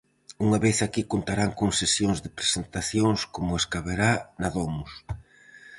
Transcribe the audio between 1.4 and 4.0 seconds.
con sesións de presentacións como as que